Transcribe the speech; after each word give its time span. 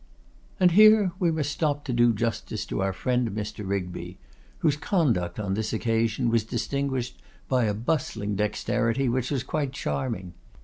And 0.59 0.71
here 0.71 1.11
we 1.19 1.29
must 1.29 1.51
stop 1.51 1.85
to 1.85 1.93
do 1.93 2.11
justice 2.11 2.65
to 2.65 2.81
our 2.81 2.91
friend 2.91 3.29
Mr. 3.29 3.63
Rigby, 3.69 4.17
whose 4.65 4.75
conduct 4.75 5.39
on 5.39 5.53
this 5.53 5.73
occasion 5.73 6.31
was 6.31 6.43
distinguished 6.43 7.21
by 7.47 7.65
a 7.65 7.75
bustling 7.75 8.35
dexterity 8.35 9.07
which 9.07 9.29
was 9.29 9.43
quite 9.43 9.73
charming. 9.73 10.33